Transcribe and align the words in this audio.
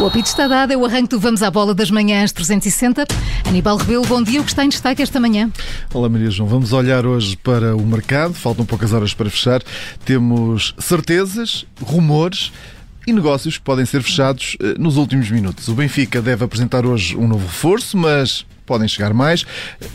O 0.00 0.06
apito 0.06 0.28
está 0.28 0.48
dado, 0.48 0.72
é 0.72 0.76
o 0.78 0.86
arranque 0.86 1.10
do 1.10 1.20
Vamos 1.20 1.42
à 1.42 1.50
Bola 1.50 1.74
das 1.74 1.90
Manhãs 1.90 2.32
360. 2.32 3.04
Aníbal 3.46 3.76
Rebelo, 3.76 4.06
bom 4.06 4.22
dia. 4.22 4.40
O 4.40 4.44
que 4.44 4.48
está 4.48 4.64
em 4.64 4.70
destaque 4.70 5.02
esta 5.02 5.20
manhã? 5.20 5.52
Olá 5.92 6.08
Maria 6.08 6.30
João, 6.30 6.48
vamos 6.48 6.72
olhar 6.72 7.04
hoje 7.04 7.36
para 7.36 7.76
o 7.76 7.82
mercado. 7.82 8.32
Faltam 8.32 8.64
poucas 8.64 8.94
horas 8.94 9.12
para 9.12 9.28
fechar. 9.28 9.62
Temos 10.02 10.74
certezas, 10.78 11.66
rumores 11.82 12.50
e 13.06 13.12
negócios 13.12 13.58
que 13.58 13.62
podem 13.62 13.84
ser 13.84 14.02
fechados 14.02 14.56
eh, 14.62 14.74
nos 14.78 14.96
últimos 14.96 15.30
minutos. 15.30 15.68
O 15.68 15.74
Benfica 15.74 16.22
deve 16.22 16.46
apresentar 16.46 16.86
hoje 16.86 17.14
um 17.14 17.28
novo 17.28 17.46
reforço, 17.46 17.98
mas 17.98 18.46
podem 18.70 18.86
chegar 18.86 19.12
mais. 19.12 19.44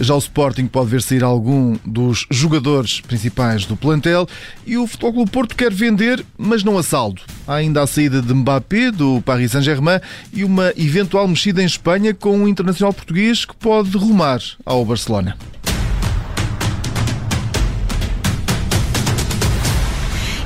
Já 0.02 0.14
o 0.14 0.18
Sporting 0.18 0.68
pode 0.68 0.89
ver 0.89 1.02
sair 1.02 1.24
algum 1.24 1.78
dos 1.86 2.28
jogadores 2.29 3.00
principais 3.00 3.65
do 3.65 3.78
plantel 3.78 4.28
e 4.65 4.78
o 4.78 4.86
Futebol 4.86 5.14
Clube 5.14 5.32
Porto 5.32 5.56
quer 5.56 5.71
vender, 5.71 6.25
mas 6.38 6.61
não 6.61 6.78
a 6.78 6.84
saldo. 6.84 7.21
Há 7.48 7.56
ainda 7.56 7.82
a 7.82 7.88
saída 7.88 8.21
de 8.21 8.34
Mbappé 8.34 8.92
do 8.92 9.21
Paris 9.21 9.54
Saint-Germain 9.54 10.01
e 10.34 10.43
uma 10.43 10.74
eventual 10.75 11.25
mexida 11.25 11.64
em 11.64 11.65
Espanha 11.65 12.14
com 12.14 12.38
um 12.38 12.50
internacional 12.50 12.92
português 12.92 13.46
que 13.46 13.56
pode 13.56 13.96
rumar 13.96 14.42
ao 14.65 14.84
Barcelona. 14.84 15.37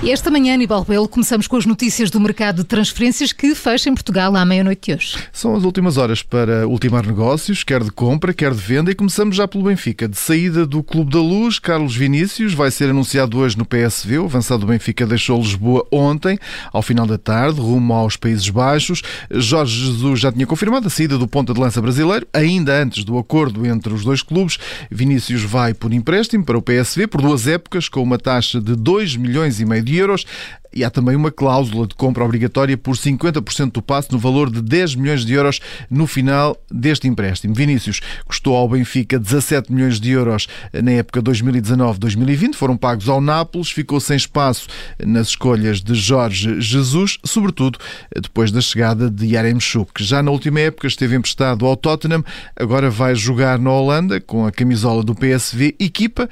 E 0.02 0.12
esta 0.12 0.32
manhã, 0.32 0.54
Aníbal 0.54 0.80
Rebelo, 0.84 1.10
começamos 1.10 1.46
com 1.46 1.58
as 1.58 1.66
notícias 1.66 2.10
do 2.10 2.22
mercado 2.22 2.60
de 2.60 2.64
transferências 2.64 3.34
que 3.34 3.54
fecha 3.54 3.90
em 3.90 3.94
Portugal 3.94 4.34
à 4.34 4.46
meia-noite 4.46 4.92
de 4.92 4.96
hoje. 4.96 5.18
São 5.34 5.54
as 5.58 5.66
últimas 5.66 5.98
horas 5.98 6.24
para 6.24 6.66
ultimar 6.66 7.06
negócios, 7.06 7.66
quer 7.66 7.84
de 7.84 7.92
compra, 7.92 8.34
quer 8.34 8.54
de 8.54 8.62
venda, 8.62 8.90
e 8.90 8.96
começamos 8.96 9.36
já 9.36 9.46
pelo 9.46 9.66
Benfica. 9.66 10.08
De 10.08 10.18
saída 10.18 10.66
do 10.66 10.82
Clube 10.82 11.12
da 11.12 11.20
Luz, 11.20 11.60
Carlos 11.60 11.98
Vinícius 11.98 12.54
vai 12.54 12.72
ser 12.72 12.90
anunciado 12.90 13.40
hoje 13.40 13.58
no 13.58 13.66
PSV. 13.66 14.20
O 14.20 14.24
avançado 14.24 14.62
do 14.62 14.68
Benfica 14.68 15.06
deixou 15.06 15.38
Lisboa 15.38 15.86
ontem, 15.92 16.40
ao 16.72 16.82
final 16.82 17.06
da 17.06 17.18
tarde, 17.18 17.60
rumo 17.60 17.94
aos 17.94 18.16
Países 18.16 18.48
Baixos. 18.48 19.02
Jorge 19.30 19.86
Jesus 19.86 20.18
já 20.22 20.32
tinha 20.32 20.48
confirmado 20.48 20.88
a 20.88 20.90
saída 20.90 21.18
do 21.18 21.28
ponta 21.28 21.54
de 21.54 21.60
lança 21.60 21.82
brasileiro, 21.82 22.26
ainda 22.32 22.82
antes 22.82 23.04
do 23.04 23.18
acordo 23.18 23.66
entre 23.66 23.94
os 23.94 24.06
dois 24.06 24.22
clubes. 24.22 24.58
Vinícius 24.90 25.42
vai 25.42 25.74
por 25.74 25.92
empréstimo 25.92 26.46
para 26.46 26.58
o 26.58 26.62
PSV 26.62 27.06
por 27.08 27.22
duas 27.22 27.48
épocas, 27.48 27.90
com 27.90 28.02
uma 28.02 28.18
taxa 28.18 28.62
de 28.62 28.78
2 28.78 29.18
milhões 29.18 29.60
e 29.60 29.66
meio 29.66 29.84
de 29.84 29.89
euros. 29.96 30.26
E 30.72 30.84
há 30.84 30.90
também 30.90 31.16
uma 31.16 31.32
cláusula 31.32 31.88
de 31.88 31.96
compra 31.96 32.24
obrigatória 32.24 32.78
por 32.78 32.96
50% 32.96 33.72
do 33.72 33.82
passe 33.82 34.12
no 34.12 34.20
valor 34.20 34.52
de 34.52 34.62
10 34.62 34.96
milhões 34.96 35.26
de 35.26 35.34
euros 35.34 35.60
no 35.90 36.06
final 36.06 36.56
deste 36.70 37.08
empréstimo. 37.08 37.56
Vinícius 37.56 38.02
custou 38.28 38.56
ao 38.56 38.70
Benfica 38.70 39.18
17 39.18 39.74
milhões 39.74 40.00
de 40.00 40.12
euros 40.12 40.48
na 40.72 40.92
época 40.92 41.24
2019-2020, 41.24 42.54
foram 42.54 42.78
pagos 42.78 43.10
ao 43.10 43.20
Nápoles, 43.20 43.72
ficou 43.72 44.00
sem 44.00 44.16
espaço 44.16 44.68
nas 45.04 45.30
escolhas 45.30 45.82
de 45.82 45.96
Jorge 45.96 46.62
Jesus, 46.62 47.18
sobretudo 47.26 47.80
depois 48.22 48.52
da 48.52 48.62
chegada 48.62 49.10
de 49.10 49.26
Yaremchuk. 49.26 50.04
Já 50.04 50.22
na 50.22 50.30
última 50.30 50.60
época 50.60 50.88
esteve 50.88 51.16
emprestado 51.16 51.66
ao 51.66 51.76
Tottenham, 51.76 52.24
agora 52.56 52.92
vai 52.92 53.16
jogar 53.16 53.58
na 53.58 53.72
Holanda 53.72 54.22
com 54.22 54.46
a 54.46 54.52
camisola 54.52 55.04
do 55.04 55.16
PSV, 55.16 55.76
equipa, 55.80 56.30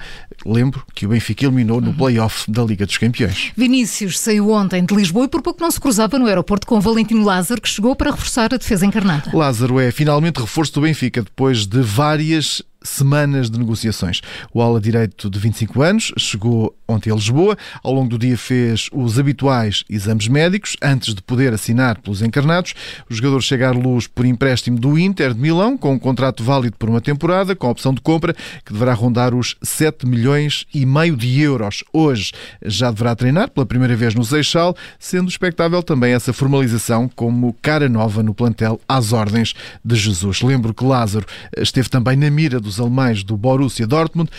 lembro, 0.51 0.83
que 0.95 1.05
o 1.05 1.09
Benfica 1.09 1.45
eliminou 1.45 1.81
no 1.81 1.93
play-off 1.93 2.49
da 2.49 2.63
Liga 2.63 2.85
dos 2.85 2.97
Campeões. 2.97 3.51
Vinícius 3.55 4.19
saiu 4.19 4.49
ontem 4.51 4.83
de 4.83 4.95
Lisboa 4.95 5.25
e 5.25 5.27
por 5.27 5.41
pouco 5.41 5.61
não 5.61 5.69
se 5.69 5.79
cruzava 5.79 6.17
no 6.17 6.25
aeroporto 6.25 6.65
com 6.65 6.79
Valentino 6.79 7.23
Lázaro, 7.23 7.61
que 7.61 7.69
chegou 7.69 7.95
para 7.95 8.11
reforçar 8.11 8.53
a 8.53 8.57
defesa 8.57 8.85
encarnada. 8.85 9.31
Lázaro 9.33 9.79
é 9.79 9.91
finalmente 9.91 10.39
reforço 10.39 10.73
do 10.73 10.81
Benfica 10.81 11.21
depois 11.21 11.65
de 11.65 11.81
várias 11.81 12.61
semanas 12.83 13.49
de 13.49 13.57
negociações. 13.57 14.21
O 14.53 14.61
ala 14.61 14.79
direito 14.79 15.29
de 15.29 15.39
25 15.39 15.81
anos 15.81 16.13
chegou 16.17 16.75
ontem 16.87 17.11
a 17.11 17.15
Lisboa. 17.15 17.57
Ao 17.83 17.91
longo 17.91 18.09
do 18.09 18.17
dia 18.17 18.37
fez 18.37 18.89
os 18.93 19.19
habituais 19.19 19.83
exames 19.89 20.27
médicos 20.27 20.77
antes 20.81 21.13
de 21.13 21.21
poder 21.21 21.53
assinar 21.53 21.99
pelos 21.99 22.21
encarnados. 22.21 22.73
O 23.09 23.13
jogador 23.13 23.41
chega 23.41 23.69
à 23.69 23.71
luz 23.71 24.07
por 24.07 24.25
empréstimo 24.25 24.79
do 24.79 24.97
Inter 24.97 25.33
de 25.33 25.39
Milão, 25.39 25.77
com 25.77 25.93
um 25.93 25.99
contrato 25.99 26.43
válido 26.43 26.77
por 26.77 26.89
uma 26.89 27.01
temporada, 27.01 27.55
com 27.55 27.69
opção 27.69 27.93
de 27.93 28.01
compra 28.01 28.33
que 28.65 28.71
deverá 28.73 28.93
rondar 28.93 29.33
os 29.33 29.55
7 29.61 30.05
milhões 30.05 30.65
e 30.73 30.85
meio 30.85 31.15
de 31.15 31.41
euros. 31.41 31.83
Hoje 31.91 32.31
já 32.63 32.91
deverá 32.91 33.15
treinar 33.15 33.49
pela 33.49 33.65
primeira 33.65 33.95
vez 33.95 34.15
no 34.15 34.23
Seixal, 34.23 34.75
sendo 34.99 35.29
expectável 35.29 35.83
também 35.83 36.13
essa 36.13 36.31
formalização 36.31 37.09
como 37.09 37.53
cara 37.61 37.89
nova 37.89 38.23
no 38.23 38.33
plantel 38.33 38.79
às 38.87 39.13
ordens 39.13 39.53
de 39.83 39.95
Jesus. 39.95 40.41
Lembro 40.41 40.73
que 40.73 40.85
Lázaro 40.85 41.25
esteve 41.57 41.89
também 41.89 42.15
na 42.15 42.29
mira 42.29 42.59
dos 42.67 42.79
alemães 42.79 43.23
do 43.23 43.37
Borussia 43.37 43.87
Dortmund, 43.87 44.29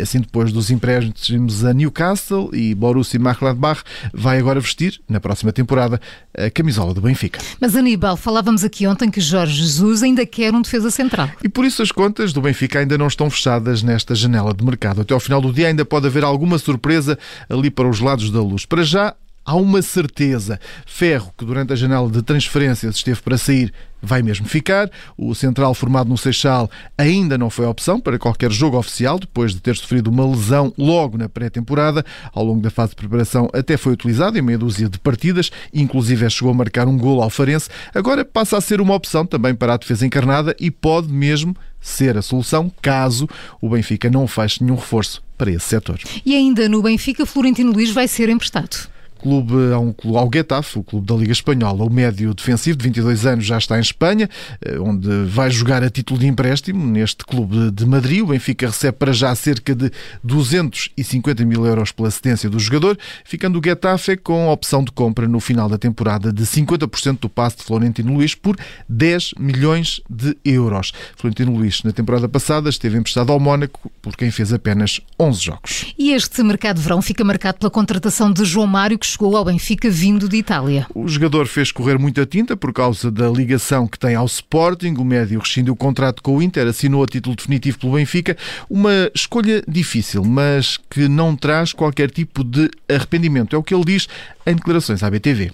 assim 0.00 0.20
depois 0.20 0.52
dos 0.52 0.70
empréstimos 0.70 1.64
a 1.64 1.72
Newcastle 1.72 2.50
e 2.52 2.74
Borussia 2.74 3.20
Mönchengladbach, 3.20 3.82
vai 4.12 4.38
agora 4.38 4.58
vestir, 4.58 5.00
na 5.08 5.20
próxima 5.20 5.52
temporada, 5.52 6.00
a 6.36 6.50
camisola 6.50 6.94
do 6.94 7.00
Benfica. 7.00 7.40
Mas 7.60 7.76
Aníbal, 7.76 8.16
falávamos 8.16 8.64
aqui 8.64 8.86
ontem 8.86 9.10
que 9.10 9.20
Jorge 9.20 9.62
Jesus 9.62 10.02
ainda 10.02 10.24
quer 10.24 10.54
um 10.54 10.62
defesa 10.62 10.90
central. 10.90 11.30
E 11.42 11.48
por 11.48 11.64
isso 11.64 11.82
as 11.82 11.92
contas 11.92 12.32
do 12.32 12.40
Benfica 12.40 12.78
ainda 12.78 12.96
não 12.96 13.06
estão 13.06 13.28
fechadas 13.28 13.82
nesta 13.82 14.14
janela 14.14 14.54
de 14.54 14.64
mercado. 14.64 15.02
Até 15.02 15.12
ao 15.12 15.20
final 15.20 15.40
do 15.40 15.52
dia 15.52 15.68
ainda 15.68 15.84
pode 15.84 16.06
haver 16.06 16.24
alguma 16.24 16.58
surpresa 16.58 17.18
ali 17.48 17.70
para 17.70 17.88
os 17.88 18.00
lados 18.00 18.30
da 18.30 18.40
luz. 18.40 18.64
Para 18.64 18.82
já, 18.82 19.14
há 19.44 19.54
uma 19.54 19.82
certeza. 19.82 20.58
Ferro, 20.86 21.32
que 21.36 21.44
durante 21.44 21.72
a 21.72 21.76
janela 21.76 22.08
de 22.10 22.22
transferências 22.22 22.96
esteve 22.96 23.20
para 23.20 23.36
sair, 23.36 23.72
vai 24.04 24.22
mesmo 24.22 24.46
ficar. 24.46 24.90
O 25.16 25.34
central 25.34 25.74
formado 25.74 26.08
no 26.08 26.18
Seixal 26.18 26.70
ainda 26.96 27.36
não 27.38 27.50
foi 27.50 27.66
opção 27.66 28.00
para 28.00 28.18
qualquer 28.18 28.50
jogo 28.50 28.78
oficial, 28.78 29.18
depois 29.18 29.52
de 29.52 29.60
ter 29.60 29.76
sofrido 29.76 30.08
uma 30.08 30.26
lesão 30.26 30.72
logo 30.76 31.18
na 31.18 31.28
pré-temporada. 31.28 32.04
Ao 32.32 32.44
longo 32.44 32.60
da 32.60 32.70
fase 32.70 32.90
de 32.90 32.96
preparação 32.96 33.48
até 33.52 33.76
foi 33.76 33.92
utilizado 33.92 34.38
em 34.38 34.42
meia 34.42 34.58
dúzia 34.58 34.88
de 34.88 34.98
partidas, 34.98 35.50
inclusive 35.72 36.28
chegou 36.30 36.52
a 36.52 36.54
marcar 36.54 36.86
um 36.86 36.96
golo 36.96 37.22
ao 37.22 37.30
Farense. 37.30 37.68
Agora 37.94 38.24
passa 38.24 38.56
a 38.56 38.60
ser 38.60 38.80
uma 38.80 38.94
opção 38.94 39.26
também 39.26 39.54
para 39.54 39.74
a 39.74 39.76
defesa 39.76 40.06
encarnada 40.06 40.54
e 40.58 40.70
pode 40.70 41.12
mesmo 41.12 41.56
ser 41.80 42.16
a 42.16 42.22
solução 42.22 42.72
caso 42.80 43.28
o 43.60 43.68
Benfica 43.68 44.08
não 44.08 44.26
feche 44.26 44.64
nenhum 44.64 44.76
reforço 44.76 45.22
para 45.36 45.50
esse 45.50 45.66
setor. 45.66 45.98
E 46.24 46.34
ainda 46.34 46.66
no 46.68 46.82
Benfica, 46.82 47.26
Florentino 47.26 47.72
Luís 47.72 47.90
vai 47.90 48.08
ser 48.08 48.30
emprestado 48.30 48.93
clube, 49.24 49.72
há 49.72 49.78
um 49.78 49.90
clube, 49.90 50.18
ao 50.18 50.28
Getafe, 50.30 50.78
o 50.78 50.82
clube 50.82 51.06
da 51.06 51.14
Liga 51.14 51.32
Espanhola. 51.32 51.82
O 51.82 51.88
médio 51.88 52.34
defensivo, 52.34 52.76
de 52.76 52.84
22 52.84 53.24
anos, 53.24 53.46
já 53.46 53.56
está 53.56 53.78
em 53.78 53.80
Espanha, 53.80 54.28
eh, 54.60 54.78
onde 54.78 55.08
vai 55.24 55.50
jogar 55.50 55.82
a 55.82 55.88
título 55.88 56.20
de 56.20 56.26
empréstimo 56.26 56.84
neste 56.86 57.24
clube 57.24 57.70
de 57.70 57.86
Madrid. 57.86 58.20
O 58.20 58.26
Benfica 58.26 58.66
recebe 58.66 58.98
para 58.98 59.14
já 59.14 59.34
cerca 59.34 59.74
de 59.74 59.90
250 60.22 61.42
mil 61.46 61.64
euros 61.64 61.90
pela 61.90 62.10
cedência 62.10 62.50
do 62.50 62.58
jogador, 62.58 62.98
ficando 63.24 63.58
o 63.58 63.62
Getafe 63.64 64.18
com 64.18 64.50
a 64.50 64.52
opção 64.52 64.84
de 64.84 64.92
compra 64.92 65.26
no 65.26 65.40
final 65.40 65.70
da 65.70 65.78
temporada 65.78 66.30
de 66.30 66.42
50% 66.42 67.20
do 67.20 67.28
passe 67.30 67.56
de 67.56 67.62
Florentino 67.62 68.12
Luís 68.12 68.34
por 68.34 68.58
10 68.86 69.36
milhões 69.38 70.02
de 70.10 70.36
euros. 70.44 70.92
Florentino 71.16 71.56
Luís, 71.56 71.82
na 71.82 71.92
temporada 71.92 72.28
passada, 72.28 72.68
esteve 72.68 72.98
emprestado 72.98 73.32
ao 73.32 73.40
Mónaco, 73.40 73.90
por 74.02 74.14
quem 74.14 74.30
fez 74.30 74.52
apenas 74.52 75.00
11 75.18 75.40
jogos. 75.40 75.94
E 75.98 76.12
este 76.12 76.42
mercado 76.42 76.76
de 76.76 76.82
verão 76.82 77.00
fica 77.00 77.24
marcado 77.24 77.58
pela 77.58 77.70
contratação 77.70 78.30
de 78.30 78.44
João 78.44 78.66
Mário, 78.66 78.98
que 78.98 79.13
chegou 79.14 79.36
ao 79.36 79.44
Benfica 79.44 79.88
vindo 79.88 80.28
de 80.28 80.36
Itália. 80.36 80.86
O 80.92 81.06
jogador 81.06 81.46
fez 81.46 81.70
correr 81.70 81.96
muita 81.98 82.26
tinta 82.26 82.56
por 82.56 82.72
causa 82.72 83.12
da 83.12 83.30
ligação 83.30 83.86
que 83.86 83.96
tem 83.96 84.16
ao 84.16 84.26
Sporting. 84.26 84.94
O 84.98 85.04
médio 85.04 85.38
rescindiu 85.38 85.72
o 85.72 85.76
contrato 85.76 86.20
com 86.20 86.36
o 86.36 86.42
Inter, 86.42 86.66
assinou 86.66 87.04
a 87.04 87.06
título 87.06 87.36
definitivo 87.36 87.78
pelo 87.78 87.92
Benfica. 87.92 88.36
Uma 88.68 89.08
escolha 89.14 89.62
difícil, 89.68 90.24
mas 90.24 90.78
que 90.90 91.06
não 91.06 91.36
traz 91.36 91.72
qualquer 91.72 92.10
tipo 92.10 92.42
de 92.42 92.68
arrependimento. 92.88 93.54
É 93.54 93.58
o 93.58 93.62
que 93.62 93.72
ele 93.72 93.84
diz 93.84 94.08
em 94.44 94.56
declarações 94.56 95.02
à 95.04 95.10
BTV. 95.10 95.52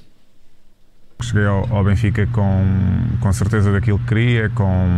Cheguei 1.23 1.45
ao, 1.45 1.85
Benfica 1.85 2.27
com, 2.29 2.65
com 3.21 3.33
certeza 3.33 3.71
daquilo 3.71 3.99
que 3.99 4.07
queria, 4.07 4.49
com 4.49 4.89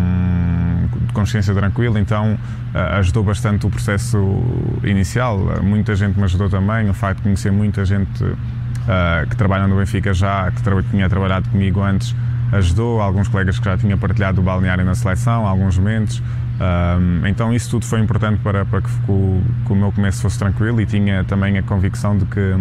consciência 1.13 1.55
tranquila, 1.55 1.99
então 2.01 2.35
uh, 2.35 2.99
ajudou 2.99 3.23
bastante 3.23 3.67
o 3.67 3.71
processo 3.71 4.19
inicial. 4.85 5.39
Uh, 5.39 5.63
muita 5.63 5.95
gente 5.95 6.17
me 6.17 6.25
ajudou 6.25 6.49
também, 6.49 6.89
o 6.89 6.95
facto 6.95 7.19
de 7.19 7.23
conhecer 7.25 7.53
muita 7.53 7.85
gente 7.85 8.25
uh, 8.25 9.29
que 9.29 9.37
trabalha 9.37 9.67
no 9.67 9.77
Benfica 9.77 10.13
já, 10.13 10.51
que 10.51 10.63
tinha 10.91 11.09
trabalhado 11.09 11.49
comigo 11.49 11.81
antes, 11.81 12.15
ajudou. 12.53 13.01
Alguns 13.01 13.29
colegas 13.29 13.59
que 13.59 13.65
já 13.65 13.77
tinham 13.77 13.99
partilhado 13.99 14.41
o 14.41 14.45
balneário 14.45 14.85
na 14.85 14.95
seleção, 14.95 15.47
alguns 15.47 15.79
momentos. 15.79 16.23
então 17.29 17.53
isso 17.53 17.71
tudo 17.71 17.87
foi 17.87 18.01
importante 18.01 18.41
para, 18.41 18.65
para 18.65 18.83
que, 18.83 18.91
o, 19.09 19.43
que 19.67 19.73
o 19.73 19.77
meu 19.77 19.91
começo 19.91 20.23
fosse 20.23 20.39
tranquilo 20.39 20.81
e 20.81 20.87
tinha 20.87 21.25
também 21.25 21.59
a 21.59 21.63
convicção 21.63 22.17
de 22.17 22.25
que 22.27 22.55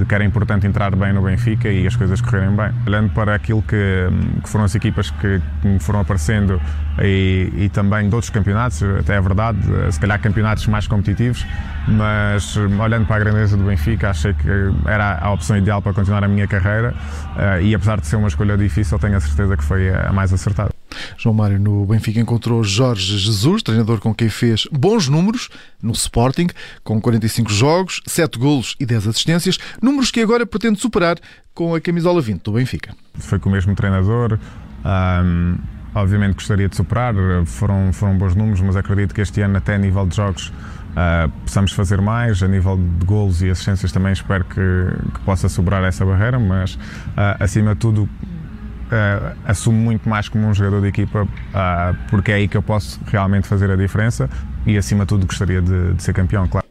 de 0.00 0.06
que 0.06 0.14
era 0.14 0.24
importante 0.24 0.66
entrar 0.66 0.94
bem 0.96 1.12
no 1.12 1.22
Benfica 1.22 1.68
e 1.68 1.86
as 1.86 1.94
coisas 1.94 2.20
correrem 2.20 2.56
bem. 2.56 2.70
Olhando 2.86 3.10
para 3.10 3.34
aquilo 3.34 3.62
que, 3.62 4.08
que 4.42 4.48
foram 4.48 4.64
as 4.64 4.74
equipas 4.74 5.10
que, 5.10 5.40
que 5.62 5.78
foram 5.78 6.00
aparecendo 6.00 6.60
e, 7.00 7.52
e, 7.54 7.68
também 7.68 8.08
de 8.08 8.14
outros 8.14 8.30
campeonatos, 8.30 8.82
até 8.82 9.16
é 9.16 9.20
verdade, 9.20 9.58
se 9.90 10.00
calhar 10.00 10.20
campeonatos 10.20 10.66
mais 10.66 10.86
competitivos, 10.86 11.46
mas 11.86 12.56
olhando 12.56 13.06
para 13.06 13.16
a 13.16 13.18
grandeza 13.20 13.56
do 13.56 13.64
Benfica, 13.64 14.10
achei 14.10 14.34
que 14.34 14.48
era 14.86 15.18
a 15.20 15.30
opção 15.32 15.56
ideal 15.56 15.80
para 15.80 15.92
continuar 15.92 16.24
a 16.24 16.28
minha 16.28 16.46
carreira 16.46 16.94
eh, 17.36 17.62
e 17.62 17.74
apesar 17.74 18.00
de 18.00 18.06
ser 18.06 18.16
uma 18.16 18.28
escolha 18.28 18.56
difícil, 18.56 18.98
tenho 18.98 19.16
a 19.16 19.20
certeza 19.20 19.56
que 19.56 19.64
foi 19.64 19.90
a 19.90 20.12
mais 20.12 20.32
acertada. 20.32 20.79
João 21.16 21.34
Mário 21.34 21.58
no 21.58 21.84
Benfica 21.86 22.20
encontrou 22.20 22.62
Jorge 22.62 23.18
Jesus, 23.18 23.62
treinador 23.62 24.00
com 24.00 24.14
quem 24.14 24.28
fez 24.28 24.66
bons 24.72 25.08
números 25.08 25.48
no 25.82 25.92
Sporting, 25.92 26.48
com 26.82 27.00
45 27.00 27.52
jogos, 27.52 28.00
7 28.06 28.38
golos 28.38 28.76
e 28.78 28.86
10 28.86 29.08
assistências, 29.08 29.58
números 29.82 30.10
que 30.10 30.20
agora 30.20 30.46
pretende 30.46 30.80
superar 30.80 31.16
com 31.54 31.74
a 31.74 31.80
camisola 31.80 32.20
20 32.20 32.42
do 32.42 32.52
Benfica. 32.52 32.94
Foi 33.14 33.38
com 33.38 33.48
o 33.48 33.52
mesmo 33.52 33.74
treinador. 33.74 34.38
Um, 34.84 35.58
obviamente 35.94 36.34
gostaria 36.34 36.68
de 36.68 36.76
superar, 36.76 37.14
foram, 37.44 37.92
foram 37.92 38.16
bons 38.16 38.34
números, 38.34 38.60
mas 38.60 38.76
acredito 38.76 39.14
que 39.14 39.20
este 39.20 39.40
ano, 39.42 39.56
até 39.56 39.74
a 39.74 39.78
nível 39.78 40.06
de 40.06 40.16
jogos, 40.16 40.52
Uh, 40.90 41.30
possamos 41.42 41.70
fazer 41.70 42.00
mais 42.00 42.42
a 42.42 42.48
nível 42.48 42.76
de 42.76 43.06
golos 43.06 43.40
e 43.42 43.48
assistências 43.48 43.92
também 43.92 44.12
espero 44.12 44.44
que, 44.44 44.60
que 45.14 45.20
possa 45.20 45.48
superar 45.48 45.84
essa 45.84 46.04
barreira 46.04 46.36
mas 46.36 46.74
uh, 46.74 47.38
acima 47.38 47.74
de 47.74 47.80
tudo 47.80 48.08
uh, 48.90 49.36
assumo 49.44 49.78
muito 49.78 50.08
mais 50.08 50.28
como 50.28 50.46
um 50.46 50.54
jogador 50.54 50.80
de 50.82 50.88
equipa 50.88 51.26
porque 52.08 52.32
é 52.32 52.34
aí 52.34 52.48
que 52.48 52.56
eu 52.56 52.62
posso 52.62 53.00
realmente 53.06 53.46
fazer 53.46 53.70
a 53.70 53.76
diferença 53.76 54.28
e 54.66 54.76
acima 54.76 55.04
de 55.04 55.08
tudo 55.08 55.26
gostaria 55.26 55.60
de, 55.60 55.94
de 55.94 56.02
ser 56.02 56.12
campeão, 56.12 56.46
claro 56.46 56.69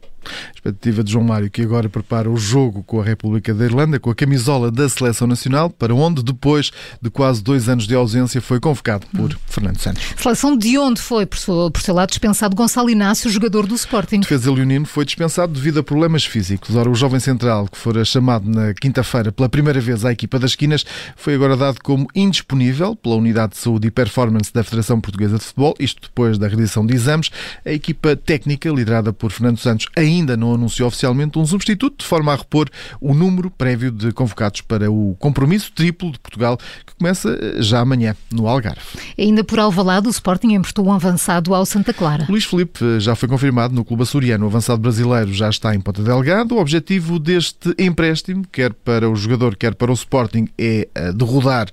Expectativa 0.60 1.02
de 1.02 1.12
João 1.12 1.24
Mário, 1.24 1.50
que 1.50 1.62
agora 1.62 1.88
prepara 1.88 2.30
o 2.30 2.36
jogo 2.36 2.82
com 2.82 3.00
a 3.00 3.04
República 3.04 3.54
da 3.54 3.64
Irlanda, 3.64 3.98
com 3.98 4.10
a 4.10 4.14
camisola 4.14 4.70
da 4.70 4.86
Seleção 4.90 5.26
Nacional, 5.26 5.70
para 5.70 5.94
onde, 5.94 6.22
depois 6.22 6.70
de 7.00 7.08
quase 7.08 7.42
dois 7.42 7.66
anos 7.66 7.86
de 7.86 7.94
ausência, 7.94 8.42
foi 8.42 8.60
convocado 8.60 9.06
por 9.16 9.34
Fernando 9.46 9.78
Santos. 9.78 10.02
Seleção 10.18 10.54
de 10.56 10.76
onde 10.76 11.00
foi, 11.00 11.24
por 11.24 11.38
seu, 11.38 11.70
por 11.70 11.80
seu 11.80 11.94
lado, 11.94 12.10
dispensado 12.10 12.54
Gonçalo 12.54 12.90
Inácio, 12.90 13.30
jogador 13.30 13.66
do 13.66 13.74
Sporting. 13.74 14.20
Defesa 14.20 14.52
leonino 14.52 14.84
foi 14.84 15.06
dispensado 15.06 15.54
devido 15.54 15.80
a 15.80 15.82
problemas 15.82 16.26
físicos. 16.26 16.76
Ora, 16.76 16.90
o 16.90 16.94
jovem 16.94 17.20
central, 17.20 17.66
que 17.66 17.78
fora 17.78 18.04
chamado 18.04 18.46
na 18.46 18.74
quinta-feira 18.74 19.32
pela 19.32 19.48
primeira 19.48 19.80
vez 19.80 20.04
à 20.04 20.12
equipa 20.12 20.38
das 20.38 20.50
esquinas, 20.50 20.84
foi 21.16 21.34
agora 21.34 21.56
dado 21.56 21.78
como 21.82 22.06
indisponível 22.14 22.94
pela 22.94 23.16
Unidade 23.16 23.52
de 23.52 23.58
Saúde 23.58 23.88
e 23.88 23.90
Performance 23.90 24.52
da 24.52 24.62
Federação 24.62 25.00
Portuguesa 25.00 25.38
de 25.38 25.44
Futebol, 25.44 25.74
isto 25.80 26.02
depois 26.02 26.36
da 26.36 26.46
realização 26.46 26.84
de 26.84 26.94
exames. 26.94 27.30
A 27.64 27.72
equipa 27.72 28.14
técnica, 28.14 28.68
liderada 28.68 29.10
por 29.10 29.32
Fernando 29.32 29.58
Santos, 29.58 29.86
ainda 29.96 30.36
não 30.50 30.54
anunciou 30.54 30.88
oficialmente 30.88 31.38
um 31.38 31.46
substituto, 31.46 32.00
de 32.00 32.06
forma 32.06 32.32
a 32.32 32.36
repor 32.36 32.68
o 33.00 33.14
número 33.14 33.50
prévio 33.50 33.90
de 33.90 34.12
convocados 34.12 34.60
para 34.60 34.90
o 34.90 35.16
compromisso 35.18 35.72
triplo 35.72 36.10
de 36.10 36.18
Portugal, 36.18 36.58
que 36.86 36.94
começa 36.96 37.30
eh, 37.30 37.62
já 37.62 37.80
amanhã, 37.80 38.16
no 38.32 38.48
Algarve. 38.48 38.80
Ainda 39.18 39.44
por 39.44 39.58
Alvalade, 39.58 40.08
o 40.08 40.10
Sporting 40.10 40.54
emprestou 40.54 40.86
um 40.86 40.92
avançado 40.92 41.54
ao 41.54 41.64
Santa 41.64 41.92
Clara. 41.92 42.26
Luís 42.28 42.44
Felipe 42.44 42.84
eh, 42.84 43.00
já 43.00 43.14
foi 43.14 43.28
confirmado 43.28 43.74
no 43.74 43.84
clube 43.84 44.02
açoriano. 44.02 44.44
O 44.44 44.48
avançado 44.48 44.80
brasileiro 44.80 45.32
já 45.32 45.48
está 45.48 45.74
em 45.74 45.80
Ponta 45.80 46.02
Delgado. 46.02 46.54
O 46.54 46.60
objetivo 46.60 47.18
deste 47.18 47.74
empréstimo, 47.78 48.44
quer 48.50 48.72
para 48.72 49.08
o 49.08 49.14
jogador, 49.14 49.56
quer 49.56 49.74
para 49.74 49.90
o 49.90 49.94
Sporting, 49.94 50.48
é 50.58 50.88
eh, 50.94 51.12
derrodar 51.12 51.68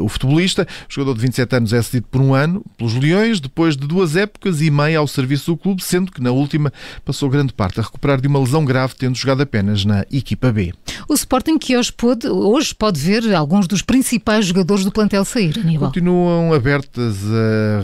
o 0.00 0.08
futebolista. 0.08 0.66
O 0.88 0.92
jogador 0.92 1.14
de 1.14 1.20
27 1.20 1.56
anos 1.56 1.72
é 1.72 1.82
cedido 1.82 2.06
por 2.10 2.20
um 2.20 2.34
ano 2.34 2.64
pelos 2.76 2.94
Leões, 2.94 3.40
depois 3.40 3.76
de 3.76 3.86
duas 3.86 4.16
épocas 4.16 4.60
e 4.60 4.70
meia 4.70 4.98
ao 4.98 5.06
serviço 5.06 5.52
do 5.52 5.56
clube, 5.56 5.82
sendo 5.82 6.10
que 6.10 6.22
na 6.22 6.30
última 6.30 6.72
passou 7.04 7.28
grande 7.28 7.52
parte 7.52 7.78
a 7.78 7.82
recuperar 7.82 8.15
de 8.20 8.28
uma 8.28 8.38
lesão 8.38 8.64
grave, 8.64 8.94
tendo 8.96 9.16
jogado 9.16 9.42
apenas 9.42 9.84
na 9.84 10.04
equipa 10.10 10.52
B. 10.52 10.72
O 11.08 11.14
Sporting 11.14 11.58
que 11.58 11.76
hoje 11.76 11.92
pode, 11.92 12.26
hoje 12.28 12.74
pode 12.74 12.98
ver 13.00 13.34
alguns 13.34 13.66
dos 13.66 13.82
principais 13.82 14.46
jogadores 14.46 14.84
do 14.84 14.92
plantel 14.92 15.24
sair, 15.24 15.58
Aníbal. 15.58 15.88
Continuam 15.88 16.52
abertas 16.52 17.18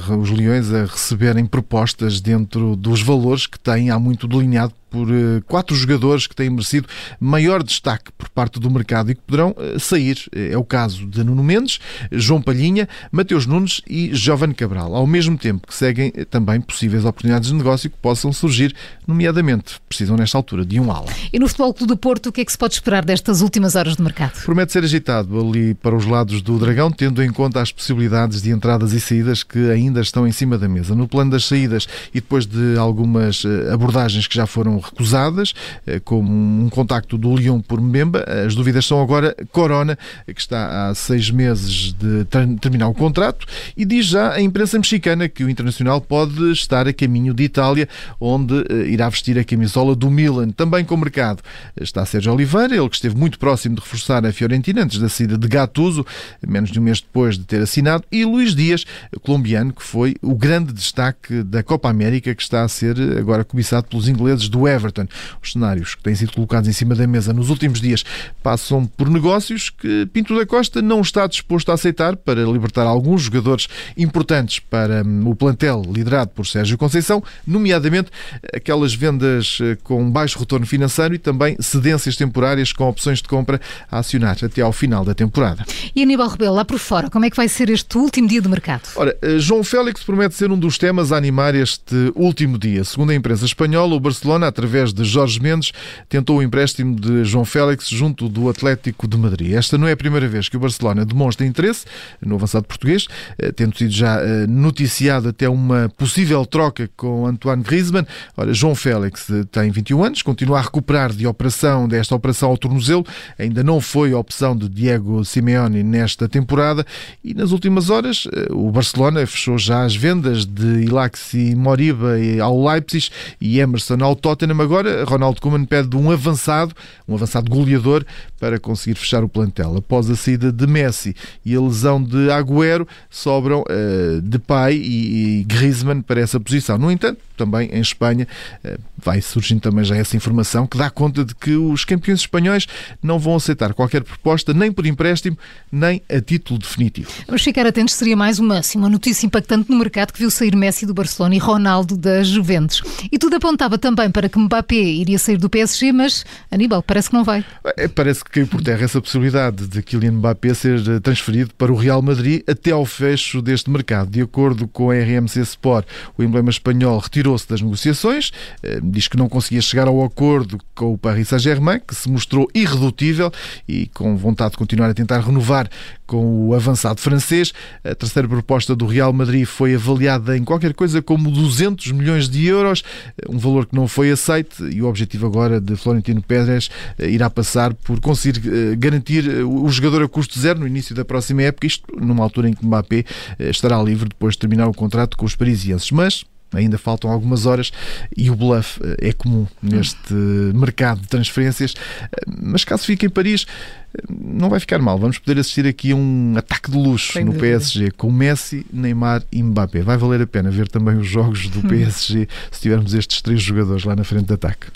a, 0.08 0.16
os 0.16 0.30
Leões 0.30 0.72
a 0.72 0.84
receberem 0.84 1.46
propostas 1.46 2.20
dentro 2.20 2.74
dos 2.76 3.02
valores 3.02 3.46
que 3.46 3.58
têm 3.58 3.90
há 3.90 3.98
muito 3.98 4.26
delineado 4.26 4.74
por 4.92 5.08
eh, 5.10 5.40
quatro 5.48 5.74
jogadores 5.74 6.26
que 6.26 6.36
têm 6.36 6.50
merecido 6.50 6.86
maior 7.18 7.62
destaque 7.62 8.12
por 8.12 8.28
parte 8.28 8.60
do 8.60 8.70
mercado 8.70 9.10
e 9.10 9.14
que 9.14 9.22
poderão 9.22 9.56
eh, 9.58 9.78
sair. 9.78 10.18
É 10.32 10.56
o 10.56 10.62
caso 10.62 11.06
de 11.06 11.24
Nuno 11.24 11.42
Mendes, 11.42 11.80
João 12.12 12.42
Palhinha, 12.42 12.86
Mateus 13.10 13.46
Nunes 13.46 13.80
e 13.88 14.14
Giovanni 14.14 14.52
Cabral, 14.52 14.94
ao 14.94 15.06
mesmo 15.06 15.38
tempo 15.38 15.66
que 15.66 15.74
seguem 15.74 16.12
eh, 16.14 16.26
também 16.26 16.60
possíveis 16.60 17.06
oportunidades 17.06 17.48
de 17.48 17.54
negócio 17.54 17.88
que 17.88 17.96
possam 17.96 18.32
surgir, 18.32 18.74
nomeadamente 19.06 19.80
precisam 19.88 20.16
nesta 20.16 20.36
altura 20.36 20.64
de 20.64 20.78
um 20.78 20.92
ala. 20.92 21.06
E 21.32 21.38
no 21.38 21.48
Futebol 21.48 21.72
Clube 21.72 21.88
do 21.88 21.96
Porto, 21.96 22.26
o 22.26 22.32
que 22.32 22.42
é 22.42 22.44
que 22.44 22.52
se 22.52 22.58
pode 22.58 22.74
esperar 22.74 23.02
destas 23.04 23.40
últimas 23.40 23.74
horas 23.74 23.96
de 23.96 24.02
mercado? 24.02 24.42
Promete 24.44 24.72
ser 24.72 24.84
agitado 24.84 25.40
ali 25.40 25.72
para 25.72 25.96
os 25.96 26.04
lados 26.04 26.42
do 26.42 26.58
Dragão, 26.58 26.90
tendo 26.90 27.22
em 27.22 27.32
conta 27.32 27.62
as 27.62 27.72
possibilidades 27.72 28.42
de 28.42 28.50
entradas 28.50 28.92
e 28.92 29.00
saídas 29.00 29.42
que 29.42 29.70
ainda 29.70 30.02
estão 30.02 30.26
em 30.26 30.32
cima 30.32 30.58
da 30.58 30.68
mesa. 30.68 30.94
No 30.94 31.08
plano 31.08 31.30
das 31.30 31.46
saídas 31.46 31.88
e 32.12 32.20
depois 32.20 32.44
de 32.44 32.76
algumas 32.76 33.44
abordagens 33.72 34.26
que 34.26 34.34
já 34.34 34.46
foram 34.46 34.81
recusadas, 34.82 35.54
eh, 35.86 36.00
como 36.00 36.30
um 36.30 36.68
contacto 36.68 37.16
do 37.16 37.34
Lyon 37.34 37.60
por 37.60 37.80
Mbemba. 37.80 38.24
As 38.46 38.54
dúvidas 38.54 38.86
são 38.86 39.00
agora 39.00 39.34
Corona, 39.50 39.98
que 40.26 40.40
está 40.40 40.88
há 40.88 40.94
seis 40.94 41.30
meses 41.30 41.92
de 41.92 42.24
terminar 42.60 42.88
o 42.88 42.94
contrato, 42.94 43.46
e 43.76 43.84
diz 43.84 44.06
já 44.06 44.32
a 44.32 44.40
imprensa 44.40 44.78
mexicana 44.78 45.28
que 45.28 45.44
o 45.44 45.50
Internacional 45.50 46.00
pode 46.00 46.52
estar 46.52 46.86
a 46.86 46.92
caminho 46.92 47.34
de 47.34 47.44
Itália, 47.44 47.88
onde 48.20 48.54
eh, 48.68 48.88
irá 48.88 49.08
vestir 49.08 49.38
a 49.38 49.44
camisola 49.44 49.94
do 49.94 50.10
Milan. 50.10 50.50
Também 50.50 50.84
com 50.84 50.94
o 50.94 50.98
mercado 50.98 51.42
está 51.80 52.04
Sérgio 52.04 52.32
Oliveira, 52.32 52.76
ele 52.76 52.88
que 52.88 52.96
esteve 52.96 53.16
muito 53.16 53.38
próximo 53.38 53.76
de 53.76 53.80
reforçar 53.80 54.24
a 54.26 54.32
Fiorentina 54.32 54.82
antes 54.82 54.98
da 54.98 55.08
saída 55.08 55.38
de 55.38 55.48
Gattuso, 55.48 56.04
menos 56.46 56.70
de 56.70 56.78
um 56.78 56.82
mês 56.82 57.00
depois 57.00 57.38
de 57.38 57.44
ter 57.44 57.62
assinado, 57.62 58.04
e 58.10 58.24
Luís 58.24 58.54
Dias, 58.54 58.84
colombiano, 59.22 59.72
que 59.72 59.82
foi 59.82 60.16
o 60.22 60.34
grande 60.34 60.72
destaque 60.72 61.42
da 61.42 61.62
Copa 61.62 61.88
América, 61.88 62.34
que 62.34 62.42
está 62.42 62.62
a 62.62 62.68
ser 62.68 62.96
agora 63.18 63.44
cobiçado 63.44 63.86
pelos 63.88 64.08
ingleses 64.08 64.48
do 64.48 64.66
Everton. 64.72 65.06
Os 65.42 65.52
cenários 65.52 65.94
que 65.94 66.02
têm 66.02 66.14
sido 66.14 66.32
colocados 66.32 66.68
em 66.68 66.72
cima 66.72 66.94
da 66.94 67.06
mesa 67.06 67.32
nos 67.32 67.50
últimos 67.50 67.80
dias 67.80 68.04
passam 68.42 68.86
por 68.86 69.08
negócios 69.08 69.70
que 69.70 70.06
Pinto 70.12 70.36
da 70.36 70.46
Costa 70.46 70.82
não 70.82 71.00
está 71.00 71.26
disposto 71.26 71.70
a 71.70 71.74
aceitar 71.74 72.16
para 72.16 72.42
libertar 72.44 72.84
alguns 72.84 73.22
jogadores 73.22 73.68
importantes 73.96 74.58
para 74.58 75.02
hum, 75.04 75.28
o 75.28 75.34
plantel 75.34 75.82
liderado 75.86 76.30
por 76.30 76.46
Sérgio 76.46 76.78
Conceição, 76.78 77.22
nomeadamente 77.46 78.10
aquelas 78.54 78.94
vendas 78.94 79.58
eh, 79.60 79.76
com 79.82 80.10
baixo 80.10 80.38
retorno 80.38 80.66
financeiro 80.66 81.14
e 81.14 81.18
também 81.18 81.56
cedências 81.60 82.16
temporárias 82.16 82.72
com 82.72 82.88
opções 82.88 83.20
de 83.20 83.28
compra 83.28 83.60
a 83.90 83.98
acionar 83.98 84.36
até 84.42 84.62
ao 84.62 84.72
final 84.72 85.04
da 85.04 85.14
temporada. 85.14 85.64
E 85.94 86.02
Aníbal 86.02 86.28
Rebelo, 86.28 86.54
lá 86.54 86.64
por 86.64 86.78
fora, 86.78 87.10
como 87.10 87.24
é 87.24 87.30
que 87.30 87.36
vai 87.36 87.48
ser 87.48 87.70
este 87.70 87.96
último 87.98 88.28
dia 88.28 88.40
de 88.40 88.48
mercado? 88.48 88.82
Ora, 88.96 89.16
eh, 89.22 89.38
João 89.38 89.64
Félix 89.64 90.02
promete 90.02 90.34
ser 90.34 90.50
um 90.50 90.58
dos 90.58 90.78
temas 90.78 91.12
a 91.12 91.16
animar 91.16 91.54
este 91.54 92.12
último 92.14 92.58
dia. 92.58 92.84
Segundo 92.84 93.10
a 93.10 93.14
imprensa 93.14 93.44
espanhola, 93.44 93.94
o 93.94 94.00
Barcelona, 94.00 94.46
através 94.62 94.92
de 94.92 95.02
Jorge 95.02 95.40
Mendes, 95.40 95.72
tentou 96.08 96.38
o 96.38 96.42
empréstimo 96.42 96.94
de 96.94 97.24
João 97.24 97.44
Félix 97.44 97.88
junto 97.88 98.28
do 98.28 98.48
Atlético 98.48 99.08
de 99.08 99.16
Madrid. 99.16 99.54
Esta 99.54 99.76
não 99.76 99.88
é 99.88 99.92
a 99.92 99.96
primeira 99.96 100.28
vez 100.28 100.48
que 100.48 100.56
o 100.56 100.60
Barcelona 100.60 101.04
demonstra 101.04 101.44
interesse 101.44 101.84
no 102.24 102.36
avançado 102.36 102.64
português, 102.64 103.08
eh, 103.38 103.50
tendo 103.50 103.76
sido 103.76 103.90
já 103.90 104.20
eh, 104.20 104.46
noticiado 104.46 105.30
até 105.30 105.48
uma 105.48 105.88
possível 105.96 106.46
troca 106.46 106.88
com 106.96 107.26
Antoine 107.26 107.64
Griezmann. 107.64 108.06
Ora, 108.36 108.54
João 108.54 108.76
Félix 108.76 109.28
eh, 109.30 109.42
tem 109.50 109.68
21 109.72 110.04
anos, 110.04 110.22
continua 110.22 110.60
a 110.60 110.62
recuperar 110.62 111.12
de 111.12 111.26
operação, 111.26 111.88
desta 111.88 112.14
operação 112.14 112.50
ao 112.50 112.56
tornozelo, 112.56 113.04
ainda 113.36 113.64
não 113.64 113.80
foi 113.80 114.12
a 114.12 114.18
opção 114.18 114.56
de 114.56 114.68
Diego 114.68 115.24
Simeone 115.24 115.82
nesta 115.82 116.28
temporada 116.28 116.86
e 117.24 117.34
nas 117.34 117.50
últimas 117.50 117.90
horas 117.90 118.28
o 118.50 118.70
Barcelona 118.70 119.26
fechou 119.26 119.58
já 119.58 119.82
as 119.82 119.96
vendas 119.96 120.46
de 120.46 120.84
Ilaxi 120.84 121.56
Moriba 121.56 122.12
ao 122.40 122.64
Leipzig 122.64 123.10
e 123.40 123.58
Emerson 123.58 123.98
ao 124.00 124.14
Tottenham. 124.14 124.51
Agora, 124.60 125.04
Ronaldo 125.04 125.40
Koeman 125.40 125.64
pede 125.64 125.96
um 125.96 126.10
avançado, 126.10 126.74
um 127.06 127.14
avançado 127.14 127.50
goleador, 127.50 128.04
para 128.42 128.58
conseguir 128.58 128.96
fechar 128.96 129.22
o 129.22 129.28
plantel. 129.28 129.76
Após 129.76 130.10
a 130.10 130.16
saída 130.16 130.50
de 130.50 130.66
Messi 130.66 131.14
e 131.44 131.54
a 131.54 131.60
lesão 131.60 132.02
de 132.02 132.28
Agüero, 132.28 132.88
sobram 133.08 133.60
uh, 133.60 134.20
Depay 134.20 134.82
e, 134.84 135.44
Griezmann 135.44 136.02
para 136.02 136.20
essa 136.20 136.40
posição. 136.40 136.76
No 136.76 136.90
entanto, 136.90 137.20
também 137.36 137.70
em 137.72 137.80
Espanha 137.80 138.26
uh, 138.64 138.80
vai 138.98 139.20
surgindo 139.20 139.60
também 139.60 139.84
já 139.84 139.94
essa 139.96 140.16
informação 140.16 140.66
que 140.66 140.76
dá 140.76 140.90
conta 140.90 141.24
de 141.24 141.36
que 141.36 141.54
os 141.54 141.84
campeões 141.84 142.18
espanhóis 142.20 142.66
não 143.00 143.16
vão 143.16 143.36
aceitar 143.36 143.74
qualquer 143.74 144.02
proposta, 144.02 144.52
nem 144.52 144.72
por 144.72 144.86
empréstimo, 144.86 145.38
nem 145.70 146.02
a 146.08 146.20
título 146.20 146.58
definitivo. 146.58 147.10
Vamos 147.28 147.42
ficar 147.42 147.64
atentos, 147.64 147.94
seria 147.94 148.16
mais 148.16 148.40
uma, 148.40 148.58
assim, 148.58 148.76
uma 148.76 148.88
notícia 148.88 149.24
impactante 149.24 149.70
no 149.70 149.78
mercado 149.78 150.12
que 150.12 150.18
viu 150.18 150.32
sair 150.32 150.56
Messi 150.56 150.84
do 150.84 150.94
Barcelona 150.94 151.36
e 151.36 151.38
Ronaldo 151.38 151.96
da 151.96 152.24
Juventus. 152.24 152.82
E 153.10 153.20
tudo 153.20 153.36
apontava 153.36 153.78
também 153.78 154.10
para 154.10 154.28
que 154.28 154.36
Mbappé 154.36 154.74
iria 154.74 155.18
sair 155.18 155.36
do 155.36 155.48
PSG, 155.48 155.92
mas 155.92 156.24
Aníbal, 156.50 156.82
parece 156.82 157.08
que 157.08 157.14
não 157.14 157.22
vai. 157.22 157.44
É, 157.76 157.86
parece 157.86 158.24
que 158.24 158.31
caiu 158.32 158.46
por 158.46 158.62
terra 158.62 158.82
essa 158.82 158.98
possibilidade 158.98 159.66
de 159.66 159.82
Kylian 159.82 160.12
Mbappé 160.12 160.54
ser 160.54 160.78
eh, 160.88 161.00
transferido 161.00 161.52
para 161.54 161.70
o 161.70 161.76
Real 161.76 162.00
Madrid 162.00 162.42
até 162.48 162.70
ao 162.70 162.86
fecho 162.86 163.42
deste 163.42 163.68
mercado. 163.68 164.10
De 164.10 164.22
acordo 164.22 164.66
com 164.66 164.90
a 164.90 164.94
RMC 164.94 165.38
Sport, 165.40 165.86
o 166.16 166.22
emblema 166.22 166.48
espanhol 166.48 166.98
retirou-se 166.98 167.46
das 167.46 167.60
negociações, 167.60 168.32
eh, 168.62 168.80
diz 168.82 169.06
que 169.06 169.18
não 169.18 169.28
conseguia 169.28 169.60
chegar 169.60 169.86
ao 169.86 170.02
acordo 170.02 170.58
com 170.74 170.94
o 170.94 170.98
Paris 170.98 171.28
Saint-Germain, 171.28 171.78
que 171.86 171.94
se 171.94 172.10
mostrou 172.10 172.48
irredutível 172.54 173.30
e 173.68 173.86
com 173.88 174.16
vontade 174.16 174.52
de 174.52 174.56
continuar 174.56 174.88
a 174.88 174.94
tentar 174.94 175.20
renovar 175.20 175.68
com 176.06 176.48
o 176.48 176.54
avançado 176.54 177.00
francês. 177.00 177.52
A 177.84 177.94
terceira 177.94 178.26
proposta 178.26 178.74
do 178.74 178.86
Real 178.86 179.12
Madrid 179.12 179.44
foi 179.44 179.74
avaliada 179.74 180.36
em 180.36 180.44
qualquer 180.44 180.72
coisa 180.72 181.02
como 181.02 181.30
200 181.30 181.92
milhões 181.92 182.30
de 182.30 182.46
euros, 182.46 182.82
um 183.28 183.38
valor 183.38 183.66
que 183.66 183.74
não 183.74 183.86
foi 183.86 184.10
aceite 184.10 184.62
e 184.64 184.80
o 184.80 184.86
objetivo 184.86 185.26
agora 185.26 185.60
de 185.60 185.76
Florentino 185.76 186.22
Pérez 186.22 186.70
eh, 186.98 187.10
irá 187.10 187.28
passar 187.28 187.74
por 187.74 188.00
conseguir 188.00 188.21
conseguir 188.22 188.48
uh, 188.48 188.76
garantir 188.76 189.28
o 189.44 189.68
jogador 189.68 190.02
a 190.04 190.08
custo 190.08 190.38
zero 190.38 190.60
no 190.60 190.66
início 190.66 190.94
da 190.94 191.04
próxima 191.04 191.42
época, 191.42 191.66
isto 191.66 191.84
numa 191.98 192.22
altura 192.22 192.48
em 192.48 192.52
que 192.52 192.64
Mbappé 192.64 193.04
estará 193.38 193.82
livre 193.82 194.08
depois 194.08 194.34
de 194.34 194.40
terminar 194.40 194.68
o 194.68 194.74
contrato 194.74 195.16
com 195.16 195.24
os 195.24 195.34
parisienses. 195.34 195.90
Mas 195.90 196.24
ainda 196.58 196.78
faltam 196.78 197.10
algumas 197.10 197.46
horas 197.46 197.72
e 198.16 198.30
o 198.30 198.36
bluff 198.36 198.80
eh, 198.82 199.08
é 199.08 199.12
comum 199.12 199.46
neste 199.62 200.12
mercado 200.54 201.00
de 201.00 201.08
transferências. 201.08 201.74
Eh, 202.00 202.24
mas 202.42 202.64
caso 202.64 202.84
fique 202.84 203.06
em 203.06 203.10
Paris, 203.10 203.46
eh, 203.94 204.02
não 204.10 204.50
vai 204.50 204.60
ficar 204.60 204.78
mal. 204.78 204.98
Vamos 204.98 205.18
poder 205.18 205.40
assistir 205.40 205.66
aqui 205.66 205.92
a 205.92 205.96
um 205.96 206.34
ataque 206.36 206.70
de 206.70 206.76
luxo 206.76 207.14
Sem 207.14 207.24
no 207.24 207.32
dúvida. 207.32 207.58
PSG 207.58 207.90
com 207.92 208.10
Messi, 208.10 208.66
Neymar 208.72 209.22
e 209.30 209.42
Mbappé. 209.42 209.82
Vai 209.82 209.96
valer 209.96 210.22
a 210.22 210.26
pena 210.26 210.50
ver 210.50 210.68
também 210.68 210.96
os 210.96 211.06
jogos 211.06 211.48
do 211.48 211.62
PSG 211.66 212.28
se 212.50 212.60
tivermos 212.60 212.94
estes 212.94 213.22
três 213.22 213.40
jogadores 213.40 213.84
lá 213.84 213.96
na 213.96 214.04
frente 214.04 214.26
de 214.26 214.34
ataque. 214.34 214.66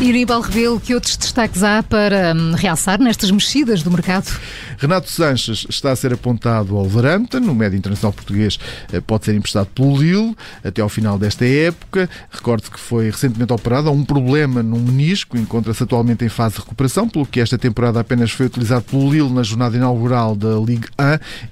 E 0.00 0.08
Aníbal 0.08 0.40
Rebelo, 0.40 0.80
que 0.80 0.94
outros 0.94 1.14
destaques 1.14 1.62
há 1.62 1.82
para 1.82 2.32
hum, 2.34 2.54
realçar 2.54 2.98
nestas 2.98 3.30
mexidas 3.30 3.82
do 3.82 3.90
mercado? 3.90 4.34
Renato 4.78 5.10
Sanches 5.10 5.66
está 5.68 5.92
a 5.92 5.96
ser 5.96 6.14
apontado 6.14 6.74
ao 6.74 6.84
Wolverhampton, 6.84 7.40
no 7.40 7.54
médio 7.54 7.76
internacional 7.76 8.10
português 8.14 8.58
eh, 8.90 8.98
pode 8.98 9.26
ser 9.26 9.34
emprestado 9.34 9.66
pelo 9.66 10.00
Lille 10.00 10.34
até 10.64 10.80
ao 10.80 10.88
final 10.88 11.18
desta 11.18 11.44
época. 11.44 12.08
Recorde 12.30 12.70
que 12.70 12.80
foi 12.80 13.10
recentemente 13.10 13.52
operado 13.52 13.90
há 13.90 13.92
um 13.92 14.02
problema 14.02 14.62
no 14.62 14.78
menisco, 14.78 15.36
encontra-se 15.36 15.82
atualmente 15.82 16.24
em 16.24 16.30
fase 16.30 16.54
de 16.54 16.60
recuperação, 16.62 17.06
pelo 17.06 17.26
que 17.26 17.38
esta 17.38 17.58
temporada 17.58 18.00
apenas 18.00 18.30
foi 18.30 18.46
utilizado 18.46 18.86
pelo 18.86 19.12
Lille 19.12 19.30
na 19.30 19.42
jornada 19.42 19.76
inaugural 19.76 20.34
da 20.34 20.58
Ligue 20.58 20.88
1 20.98 21.02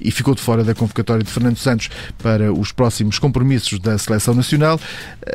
e 0.00 0.10
ficou 0.10 0.34
de 0.34 0.40
fora 0.40 0.64
da 0.64 0.74
convocatória 0.74 1.22
de 1.22 1.30
Fernando 1.30 1.58
Santos 1.58 1.90
para 2.16 2.50
os 2.50 2.72
próximos 2.72 3.18
compromissos 3.18 3.78
da 3.78 3.98
seleção 3.98 4.32
nacional. 4.32 4.80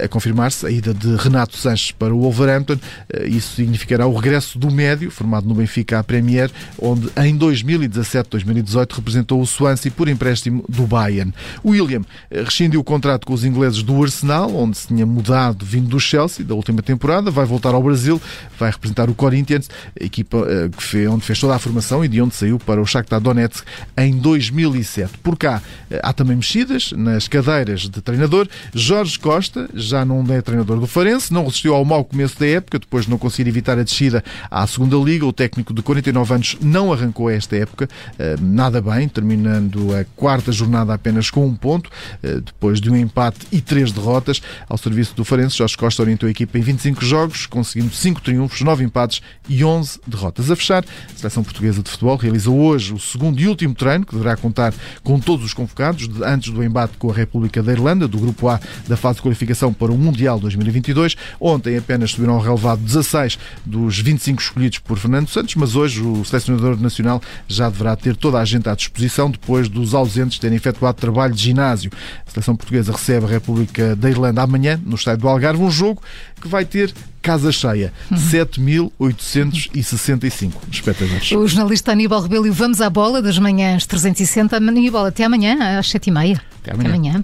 A 0.03 0.07
confirmar-se 0.07 0.65
a 0.65 0.71
ida 0.71 0.95
de 0.95 1.15
Renato 1.15 1.55
Sanches 1.57 1.91
para 1.91 2.11
o 2.11 2.21
Wolverhampton, 2.21 2.79
isso 3.25 3.55
significará 3.55 4.07
o 4.07 4.15
regresso 4.15 4.57
do 4.57 4.71
médio, 4.71 5.11
formado 5.11 5.47
no 5.47 5.55
Benfica 5.55 5.99
à 5.99 6.03
Premier, 6.03 6.49
onde 6.79 7.09
em 7.17 7.35
2000 7.35 7.83
2017-2018 7.89 8.93
representou 8.93 9.41
o 9.41 9.45
Swansea 9.45 9.91
por 9.91 10.07
empréstimo 10.07 10.63
do 10.69 10.85
Bayern. 10.85 11.33
William 11.65 12.01
eh, 12.29 12.43
rescindiu 12.43 12.79
o 12.79 12.83
contrato 12.83 13.25
com 13.25 13.33
os 13.33 13.43
ingleses 13.43 13.81
do 13.83 14.01
Arsenal, 14.01 14.53
onde 14.55 14.77
se 14.77 14.87
tinha 14.87 15.05
mudado 15.05 15.65
vindo 15.65 15.87
do 15.87 15.99
Chelsea 15.99 16.45
da 16.45 16.55
última 16.55 16.81
temporada, 16.81 17.31
vai 17.31 17.45
voltar 17.45 17.73
ao 17.73 17.83
Brasil, 17.83 18.21
vai 18.57 18.71
representar 18.71 19.09
o 19.09 19.15
Corinthians, 19.15 19.69
equipa 19.99 20.45
eh, 20.47 21.07
onde 21.07 21.25
fez 21.25 21.39
toda 21.39 21.55
a 21.55 21.59
formação 21.59 22.03
e 22.03 22.07
de 22.07 22.21
onde 22.21 22.35
saiu 22.35 22.59
para 22.59 22.81
o 22.81 22.85
Shakhtar 22.85 23.19
Donetsk 23.19 23.65
em 23.97 24.17
2007. 24.17 25.17
Por 25.19 25.37
cá 25.37 25.61
eh, 25.89 25.99
há 26.03 26.13
também 26.13 26.35
mexidas 26.35 26.91
nas 26.91 27.27
cadeiras 27.27 27.81
de 27.81 28.01
treinador. 28.01 28.47
Jorge 28.73 29.17
Costa 29.19 29.69
já 29.73 30.05
não 30.05 30.23
é 30.33 30.41
treinador 30.41 30.79
do 30.79 30.87
Farense, 30.87 31.33
não 31.33 31.45
resistiu 31.45 31.75
ao 31.75 31.85
mau 31.85 32.03
começo 32.03 32.39
da 32.39 32.47
época, 32.47 32.79
depois 32.93 33.05
de 33.05 33.11
não 33.11 33.17
conseguir 33.17 33.49
evitar 33.49 33.79
a 33.79 33.83
descida 33.83 34.23
à 34.51 34.67
segunda 34.67 34.95
liga. 34.97 35.25
O 35.25 35.33
técnico 35.33 35.73
de 35.73 35.81
49 35.81 36.33
anos 36.35 36.57
não 36.61 36.93
arrancou 36.93 37.27
esta 37.27 37.55
época 37.55 37.89
eh, 38.19 38.35
nada 38.39 38.79
bem, 38.79 39.07
terminando 39.07 39.95
a 39.95 40.05
quarta 40.15 40.51
jornada 40.51 40.93
apenas 40.93 41.31
com 41.31 41.43
um 41.43 41.55
ponto, 41.55 41.89
eh, 42.21 42.39
depois 42.39 42.79
de 42.79 42.91
um 42.91 42.95
empate 42.95 43.47
e 43.51 43.59
três 43.59 43.91
derrotas. 43.91 44.43
Ao 44.69 44.77
serviço 44.77 45.15
do 45.15 45.25
Farense, 45.25 45.57
Jorge 45.57 45.75
Costa 45.75 46.03
orientou 46.03 46.27
a 46.27 46.29
equipa 46.29 46.55
em 46.59 46.61
25 46.61 47.03
jogos, 47.03 47.47
conseguindo 47.47 47.91
5 47.91 48.21
triunfos, 48.21 48.61
9 48.61 48.83
empates 48.83 49.23
e 49.49 49.63
11 49.63 49.99
derrotas. 50.05 50.51
A 50.51 50.55
fechar, 50.55 50.85
a 50.85 51.17
Seleção 51.17 51.43
Portuguesa 51.43 51.81
de 51.81 51.89
Futebol 51.89 52.15
realizou 52.15 52.59
hoje 52.59 52.93
o 52.93 52.99
segundo 52.99 53.39
e 53.39 53.47
último 53.47 53.73
treino, 53.73 54.05
que 54.05 54.13
deverá 54.13 54.37
contar 54.37 54.71
com 55.03 55.19
todos 55.19 55.43
os 55.43 55.53
convocados, 55.53 56.07
antes 56.21 56.51
do 56.53 56.63
embate 56.63 56.95
com 56.99 57.09
a 57.09 57.13
República 57.13 57.63
da 57.63 57.71
Irlanda, 57.71 58.07
do 58.07 58.19
Grupo 58.19 58.49
A 58.49 58.59
da 58.87 58.95
fase 58.95 59.15
de 59.15 59.23
qualificação 59.23 59.73
para 59.73 59.91
o 59.91 59.97
Mundial 59.97 60.39
2022. 60.39 61.15
Ontem 61.39 61.75
apenas 61.75 62.11
subiram 62.11 62.35
ao 62.35 62.39
relevado 62.39 62.82
16 62.83 63.39
dos 63.65 63.99
25 63.99 64.41
escolhidos 64.41 64.79
por 64.79 64.97
Fernando 64.97 65.29
Santos, 65.29 65.55
mas 65.55 65.75
hoje 65.75 66.01
o 66.01 66.23
selecionador 66.23 66.79
nacional 66.79 67.21
já 67.47 67.69
deverá 67.69 67.95
ter 67.95 68.15
toda 68.15 68.39
a 68.39 68.45
gente 68.45 68.69
à 68.69 68.75
disposição 68.75 69.31
depois 69.31 69.67
dos 69.67 69.93
ausentes 69.93 70.39
terem 70.39 70.57
efetuado 70.57 70.99
trabalho 70.99 71.33
de 71.33 71.41
ginásio. 71.41 71.91
A 72.25 72.31
seleção 72.31 72.55
portuguesa 72.55 72.91
recebe 72.91 73.25
a 73.25 73.29
República 73.29 73.95
da 73.95 74.09
Irlanda 74.09 74.41
amanhã, 74.41 74.81
no 74.85 74.95
estádio 74.95 75.21
do 75.21 75.27
Algarve, 75.27 75.61
um 75.61 75.71
jogo 75.71 76.01
que 76.41 76.47
vai 76.47 76.65
ter 76.65 76.91
casa 77.21 77.51
cheia. 77.51 77.93
7.865 78.11 80.51
espectadores. 80.71 81.31
O 81.31 81.47
jornalista 81.47 81.91
Aníbal 81.93 82.21
Rebelo, 82.21 82.51
vamos 82.51 82.81
à 82.81 82.89
bola 82.89 83.21
das 83.21 83.39
manhãs 83.39 83.85
360. 83.85 84.57
Aníbal, 84.57 85.05
até 85.05 85.23
amanhã, 85.23 85.79
às 85.79 85.87
7h30. 85.87 86.41
Até 86.61 86.73
amanhã. 86.73 86.89
Até 86.89 86.97
amanhã. 86.97 87.23